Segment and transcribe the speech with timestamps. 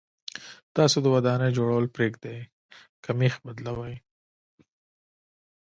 [0.75, 2.37] تاسو د ودانۍ جوړول پرېږدئ
[3.03, 3.95] که مېخ بدلوئ.